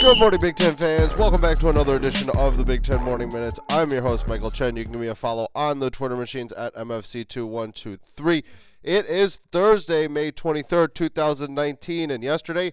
Good 0.00 0.18
morning, 0.18 0.40
Big 0.40 0.56
Ten 0.56 0.76
fans. 0.76 1.14
Welcome 1.18 1.42
back 1.42 1.58
to 1.58 1.68
another 1.68 1.94
edition 1.94 2.30
of 2.30 2.56
the 2.56 2.64
Big 2.64 2.82
Ten 2.82 3.02
Morning 3.02 3.28
Minutes. 3.28 3.60
I'm 3.68 3.90
your 3.90 4.00
host, 4.00 4.26
Michael 4.28 4.50
Chen. 4.50 4.74
You 4.74 4.82
can 4.84 4.92
give 4.92 5.00
me 5.00 5.08
a 5.08 5.14
follow 5.14 5.48
on 5.54 5.78
the 5.78 5.90
Twitter 5.90 6.16
machines 6.16 6.52
at 6.54 6.74
MFC2123. 6.74 8.42
It 8.82 9.04
is 9.04 9.38
Thursday, 9.52 10.08
May 10.08 10.32
23rd, 10.32 10.94
2019, 10.94 12.10
and 12.10 12.24
yesterday, 12.24 12.72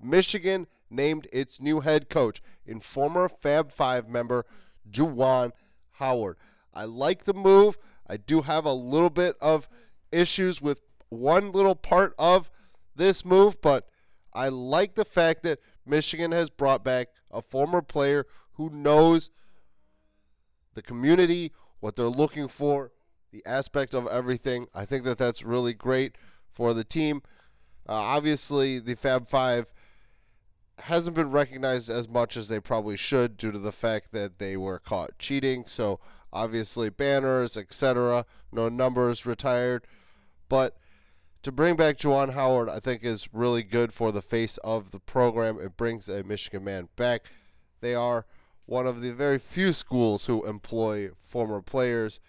Michigan 0.00 0.68
named 0.88 1.26
its 1.32 1.60
new 1.60 1.80
head 1.80 2.08
coach 2.08 2.40
in 2.64 2.78
former 2.78 3.28
Fab 3.28 3.72
Five 3.72 4.08
member 4.08 4.46
Juwan 4.88 5.50
Howard. 5.94 6.36
I 6.72 6.84
like 6.84 7.24
the 7.24 7.34
move. 7.34 7.76
I 8.06 8.18
do 8.18 8.42
have 8.42 8.64
a 8.64 8.72
little 8.72 9.10
bit 9.10 9.34
of 9.40 9.68
issues 10.12 10.62
with 10.62 10.80
one 11.08 11.50
little 11.50 11.74
part 11.74 12.14
of 12.20 12.48
this 12.94 13.24
move, 13.24 13.60
but 13.60 13.88
I 14.32 14.48
like 14.48 14.94
the 14.94 15.04
fact 15.04 15.42
that 15.42 15.58
Michigan 15.88 16.32
has 16.32 16.50
brought 16.50 16.84
back 16.84 17.08
a 17.30 17.42
former 17.42 17.82
player 17.82 18.26
who 18.54 18.70
knows 18.70 19.30
the 20.74 20.82
community, 20.82 21.52
what 21.80 21.96
they're 21.96 22.06
looking 22.06 22.48
for, 22.48 22.92
the 23.32 23.44
aspect 23.46 23.94
of 23.94 24.06
everything. 24.06 24.66
I 24.74 24.84
think 24.84 25.04
that 25.04 25.18
that's 25.18 25.42
really 25.42 25.74
great 25.74 26.16
for 26.52 26.74
the 26.74 26.84
team. 26.84 27.22
Uh, 27.88 27.94
obviously, 27.94 28.78
the 28.78 28.94
Fab 28.94 29.28
Five 29.28 29.72
hasn't 30.80 31.16
been 31.16 31.30
recognized 31.30 31.90
as 31.90 32.08
much 32.08 32.36
as 32.36 32.48
they 32.48 32.60
probably 32.60 32.96
should 32.96 33.36
due 33.36 33.50
to 33.50 33.58
the 33.58 33.72
fact 33.72 34.12
that 34.12 34.38
they 34.38 34.56
were 34.56 34.78
caught 34.78 35.18
cheating. 35.18 35.64
So, 35.66 35.98
obviously, 36.32 36.90
banners, 36.90 37.56
etc., 37.56 38.24
no 38.52 38.68
numbers 38.68 39.26
retired. 39.26 39.86
But 40.48 40.76
to 41.42 41.52
bring 41.52 41.76
back 41.76 41.98
Juwan 41.98 42.34
Howard, 42.34 42.68
I 42.68 42.80
think 42.80 43.04
is 43.04 43.28
really 43.32 43.62
good 43.62 43.92
for 43.92 44.12
the 44.12 44.22
face 44.22 44.58
of 44.58 44.90
the 44.90 44.98
program. 44.98 45.58
It 45.60 45.76
brings 45.76 46.08
a 46.08 46.22
Michigan 46.24 46.64
man 46.64 46.88
back. 46.96 47.26
They 47.80 47.94
are 47.94 48.26
one 48.66 48.86
of 48.86 49.00
the 49.00 49.12
very 49.12 49.38
few 49.38 49.72
schools 49.72 50.26
who 50.26 50.44
employ 50.44 51.10
former 51.22 51.62
players 51.62 52.20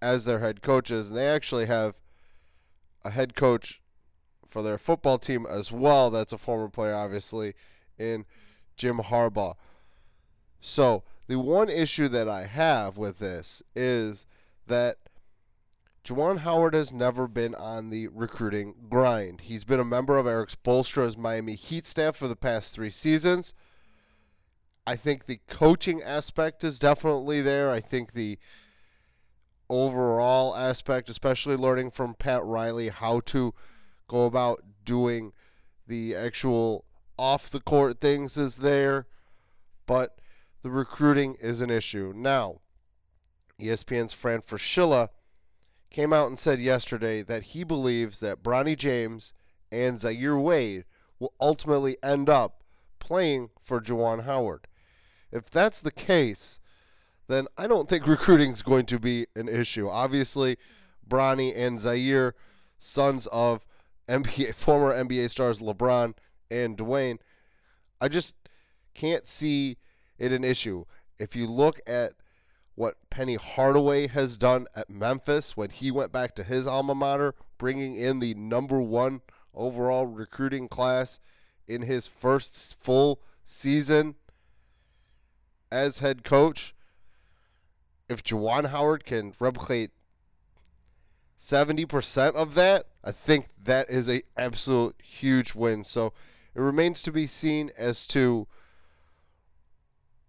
as 0.00 0.24
their 0.24 0.40
head 0.40 0.62
coaches, 0.62 1.08
and 1.08 1.16
they 1.16 1.28
actually 1.28 1.66
have 1.66 1.94
a 3.04 3.10
head 3.10 3.34
coach 3.34 3.80
for 4.48 4.62
their 4.62 4.78
football 4.78 5.18
team 5.18 5.46
as 5.48 5.70
well. 5.70 6.10
That's 6.10 6.32
a 6.32 6.38
former 6.38 6.68
player, 6.68 6.94
obviously, 6.94 7.54
in 7.98 8.24
Jim 8.76 8.98
Harbaugh. 8.98 9.54
So 10.60 11.04
the 11.28 11.38
one 11.38 11.68
issue 11.68 12.08
that 12.08 12.28
I 12.28 12.46
have 12.46 12.96
with 12.96 13.18
this 13.18 13.62
is 13.76 14.26
that 14.66 14.98
Juwan 16.04 16.38
Howard 16.38 16.74
has 16.74 16.90
never 16.90 17.28
been 17.28 17.54
on 17.54 17.90
the 17.90 18.08
recruiting 18.08 18.74
grind. 18.90 19.42
He's 19.42 19.64
been 19.64 19.78
a 19.78 19.84
member 19.84 20.18
of 20.18 20.26
Erik 20.26 20.50
Spoelstra's 20.50 21.16
Miami 21.16 21.54
Heat 21.54 21.86
staff 21.86 22.16
for 22.16 22.26
the 22.26 22.34
past 22.34 22.74
three 22.74 22.90
seasons. 22.90 23.54
I 24.84 24.96
think 24.96 25.26
the 25.26 25.38
coaching 25.48 26.02
aspect 26.02 26.64
is 26.64 26.80
definitely 26.80 27.40
there. 27.40 27.70
I 27.70 27.78
think 27.78 28.14
the 28.14 28.40
overall 29.70 30.56
aspect, 30.56 31.08
especially 31.08 31.54
learning 31.54 31.92
from 31.92 32.14
Pat 32.14 32.44
Riley 32.44 32.88
how 32.88 33.20
to 33.26 33.54
go 34.08 34.26
about 34.26 34.64
doing 34.84 35.32
the 35.86 36.16
actual 36.16 36.84
off 37.16 37.48
the 37.48 37.60
court 37.60 38.00
things, 38.00 38.36
is 38.36 38.56
there. 38.56 39.06
But 39.86 40.18
the 40.62 40.70
recruiting 40.70 41.36
is 41.40 41.60
an 41.60 41.70
issue. 41.70 42.12
Now, 42.16 42.60
ESPN's 43.60 44.12
Fran 44.12 44.40
Fraschilla 44.42 45.10
came 45.92 46.12
out 46.12 46.28
and 46.28 46.38
said 46.38 46.60
yesterday 46.60 47.22
that 47.22 47.42
he 47.42 47.64
believes 47.64 48.20
that 48.20 48.42
Bronny 48.42 48.76
James 48.76 49.32
and 49.70 50.00
Zaire 50.00 50.38
Wade 50.38 50.84
will 51.18 51.32
ultimately 51.40 51.96
end 52.02 52.28
up 52.28 52.62
playing 52.98 53.50
for 53.62 53.80
Juwan 53.80 54.24
Howard. 54.24 54.66
If 55.30 55.50
that's 55.50 55.80
the 55.80 55.92
case, 55.92 56.58
then 57.28 57.46
I 57.56 57.66
don't 57.66 57.88
think 57.88 58.06
recruiting 58.06 58.52
is 58.52 58.62
going 58.62 58.86
to 58.86 58.98
be 58.98 59.26
an 59.34 59.48
issue. 59.48 59.88
Obviously, 59.88 60.56
Bronny 61.08 61.56
and 61.56 61.80
Zaire, 61.80 62.34
sons 62.78 63.26
of 63.28 63.64
NBA 64.08 64.54
former 64.56 64.92
NBA 64.92 65.30
stars 65.30 65.60
LeBron 65.60 66.14
and 66.50 66.76
Dwayne, 66.76 67.18
I 68.00 68.08
just 68.08 68.34
can't 68.94 69.28
see 69.28 69.78
it 70.18 70.32
an 70.32 70.44
issue. 70.44 70.84
If 71.18 71.36
you 71.36 71.46
look 71.46 71.80
at 71.86 72.12
what 72.82 72.96
Penny 73.10 73.36
Hardaway 73.36 74.08
has 74.08 74.36
done 74.36 74.66
at 74.74 74.90
Memphis 74.90 75.56
when 75.56 75.70
he 75.70 75.92
went 75.92 76.10
back 76.10 76.34
to 76.34 76.42
his 76.42 76.66
alma 76.66 76.96
mater, 76.96 77.32
bringing 77.56 77.94
in 77.94 78.18
the 78.18 78.34
number 78.34 78.82
one 78.82 79.20
overall 79.54 80.04
recruiting 80.04 80.66
class 80.66 81.20
in 81.68 81.82
his 81.82 82.08
first 82.08 82.76
full 82.80 83.20
season 83.44 84.16
as 85.70 85.98
head 85.98 86.24
coach. 86.24 86.74
If 88.08 88.24
Juwan 88.24 88.70
Howard 88.70 89.04
can 89.04 89.32
replicate 89.38 89.92
70% 91.38 92.34
of 92.34 92.54
that, 92.54 92.86
I 93.04 93.12
think 93.12 93.46
that 93.62 93.88
is 93.90 94.10
a 94.10 94.24
absolute 94.36 94.96
huge 95.00 95.54
win. 95.54 95.84
So 95.84 96.12
it 96.52 96.60
remains 96.60 97.00
to 97.02 97.12
be 97.12 97.28
seen 97.28 97.70
as 97.78 98.08
to 98.08 98.48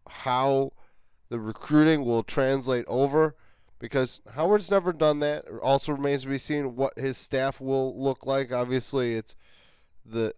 how 0.08 0.74
the 1.30 1.40
recruiting 1.40 2.06
will 2.06 2.24
translate 2.24 2.86
over 2.88 3.36
because 3.80 4.22
Howard's 4.36 4.72
never 4.72 4.94
done 4.94 5.20
that. 5.20 5.46
It 5.46 5.60
also 5.62 5.92
remains 5.92 6.24
to 6.24 6.30
be 6.30 6.38
seen 6.38 6.76
what 6.76 6.98
his 6.98 7.18
staff 7.18 7.60
will 7.60 8.02
look 8.02 8.26
like. 8.26 8.52
Obviously, 8.52 9.16
it's 9.16 9.36
the 10.06 10.34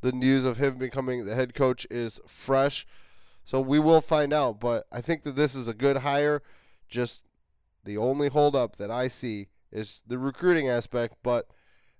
the 0.00 0.12
news 0.12 0.44
of 0.44 0.58
him 0.58 0.78
becoming 0.78 1.26
the 1.26 1.34
head 1.34 1.54
coach 1.54 1.86
is 1.90 2.20
fresh. 2.26 2.86
So 3.44 3.60
we 3.60 3.78
will 3.78 4.00
find 4.00 4.32
out, 4.32 4.60
but 4.60 4.86
I 4.92 5.00
think 5.00 5.24
that 5.24 5.34
this 5.34 5.54
is 5.54 5.68
a 5.68 5.74
good 5.74 5.98
hire. 5.98 6.42
Just 6.88 7.24
the 7.84 7.96
only 7.96 8.28
holdup 8.28 8.76
that 8.76 8.90
I 8.90 9.08
see 9.08 9.48
is 9.72 10.02
the 10.06 10.18
recruiting 10.18 10.68
aspect, 10.68 11.16
but 11.22 11.46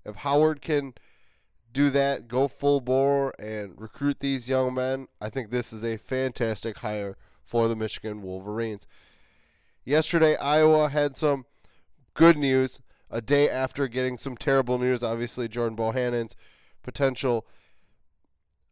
if 0.05 0.17
Howard 0.17 0.63
can 0.63 0.95
do 1.73 1.91
that, 1.91 2.29
go 2.29 2.49
full 2.49 2.81
bore 2.81 3.35
and 3.39 3.79
recruit 3.79 4.21
these 4.21 4.49
young 4.49 4.75
men, 4.75 5.09
I 5.21 5.29
think 5.29 5.51
this 5.51 5.73
is 5.73 5.85
a 5.85 5.97
fantastic 5.97 6.79
hire 6.79 7.17
for 7.49 7.67
the 7.67 7.75
Michigan 7.75 8.21
Wolverines. 8.21 8.87
Yesterday, 9.85 10.37
Iowa 10.37 10.91
had 10.91 11.17
some 11.17 11.47
good 12.13 12.37
news 12.37 12.81
a 13.11 13.23
day 13.23 13.49
after 13.49 13.89
getting 13.89 14.19
some 14.19 14.37
terrible 14.37 14.79
news. 14.79 15.03
Obviously, 15.03 15.49
Jordan 15.49 15.75
Bohannon's 15.75 16.37
potential 16.83 17.47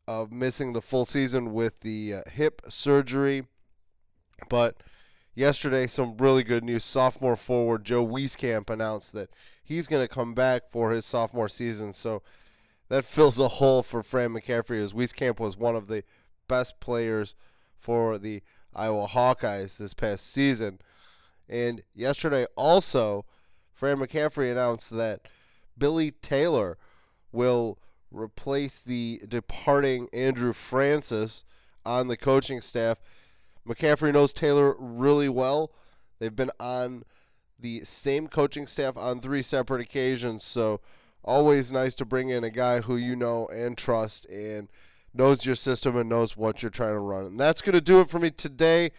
of 0.07 0.31
missing 0.31 0.75
the 0.75 0.83
full 0.83 1.07
season 1.07 1.55
with 1.55 1.81
the 1.81 2.15
uh, 2.15 2.31
hip 2.31 2.61
surgery. 2.69 3.47
But 4.51 4.77
yesterday, 5.35 5.87
some 5.87 6.19
really 6.19 6.45
good 6.45 6.63
news. 6.63 6.85
Sophomore 6.85 7.37
forward 7.37 7.85
Joe 7.85 8.07
Wieskamp 8.07 8.69
announced 8.69 9.15
that 9.15 9.31
he's 9.65 9.89
going 9.89 10.07
to 10.07 10.15
come 10.15 10.35
back 10.35 10.71
for 10.71 10.91
his 10.91 11.07
sophomore 11.07 11.49
season. 11.49 11.95
So 11.95 12.23
that 12.91 13.05
fills 13.07 13.39
a 13.39 13.49
hole 13.49 13.83
for 13.83 14.03
Fran 14.03 14.35
McCaffery, 14.35 14.83
as 14.83 14.93
Wieskamp 14.93 15.41
was 15.41 15.57
one 15.57 15.77
of 15.77 15.89
the 15.89 16.05
best 16.47 16.79
players 16.79 17.35
for 17.79 18.19
the 18.19 18.43
Iowa 18.77 19.09
Hawkeyes 19.09 19.79
this 19.79 19.95
past 19.95 20.33
season. 20.33 20.79
And 21.49 21.83
yesterday 21.95 22.47
also, 22.57 23.25
Fran 23.73 23.99
McCaffery 23.99 24.53
announced 24.53 24.91
that 24.91 25.23
Billy 25.77 26.11
Taylor 26.11 26.79
will 27.33 27.79
replace 28.11 28.81
the 28.81 29.21
departing 29.27 30.09
Andrew 30.13 30.53
Francis 30.53 31.45
on 31.85 32.09
the 32.09 32.17
coaching 32.17 32.61
staff. 32.61 32.99
McCaffery 33.67 34.13
knows 34.13 34.33
Taylor 34.33 34.77
really 34.79 35.29
well. 35.29 35.73
They've 36.19 36.35
been 36.35 36.53
on 36.61 37.05
the 37.59 37.83
same 37.85 38.29
coaching 38.29 38.67
staff 38.67 38.97
on 38.97 39.21
three 39.21 39.43
separate 39.43 39.81
occasions, 39.81 40.45
so 40.45 40.81
always 41.25 41.73
nice 41.73 41.95
to 41.97 42.05
bring 42.05 42.29
in 42.29 42.45
a 42.45 42.51
guy 42.51 42.81
who 42.81 42.97
you 42.97 43.17
know 43.17 43.47
and 43.47 43.77
trust 43.77 44.27
and– 44.27 44.69
knows 45.17 45.45
your 45.45 45.55
system 45.55 45.97
and 45.97 46.09
knows 46.09 46.37
what 46.37 46.63
you're 46.63 46.71
trying 46.71 46.95
to 46.95 46.99
run. 46.99 47.25
And 47.25 47.41
that's 47.41 47.63
going 47.63 47.75
to 47.75 47.81
do 47.81 48.01
it 48.01 48.09
for 48.09 48.19
me 48.19 48.31
today 48.31 48.91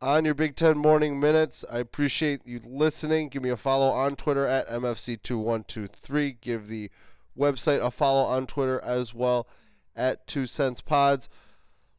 on 0.00 0.24
your 0.24 0.34
Big 0.34 0.56
Ten 0.56 0.76
Morning 0.76 1.20
Minutes. 1.20 1.64
I 1.70 1.78
appreciate 1.78 2.40
you 2.44 2.60
listening. 2.64 3.28
Give 3.28 3.42
me 3.42 3.50
a 3.50 3.56
follow 3.56 3.90
on 3.90 4.16
Twitter 4.16 4.46
at 4.46 4.68
MFC2123. 4.68 6.40
Give 6.40 6.66
the 6.66 6.90
website 7.38 7.84
a 7.84 7.90
follow 7.90 8.24
on 8.24 8.46
Twitter 8.46 8.80
as 8.80 9.14
well 9.14 9.46
at 9.94 10.26
Two 10.26 10.46
Cents 10.46 10.80
Pods. 10.80 11.28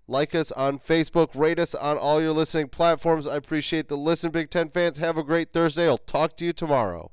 Like 0.05 0.35
us 0.35 0.51
on 0.51 0.79
Facebook. 0.79 1.29
Rate 1.33 1.59
us 1.59 1.73
on 1.73 1.97
all 1.97 2.21
your 2.21 2.33
listening 2.33 2.67
platforms. 2.67 3.25
I 3.25 3.37
appreciate 3.37 3.87
the 3.87 3.95
listen, 3.95 4.31
Big 4.31 4.49
Ten 4.49 4.69
fans. 4.69 4.97
Have 4.97 5.17
a 5.17 5.23
great 5.23 5.53
Thursday. 5.53 5.87
I'll 5.87 5.97
talk 5.97 6.35
to 6.37 6.45
you 6.45 6.51
tomorrow. 6.51 7.12